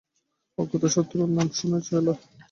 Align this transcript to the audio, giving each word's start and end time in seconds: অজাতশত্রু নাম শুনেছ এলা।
অজাতশত্রু 0.57 1.21
নাম 1.29 1.47
শুনেছ 1.57 1.87
এলা। 1.97 2.13